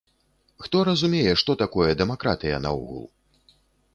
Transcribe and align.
Хто 0.63 0.79
разумее, 0.87 1.33
што 1.41 1.51
такое 1.63 1.91
дэмакратыя 2.01 2.57
наогул? 2.67 3.07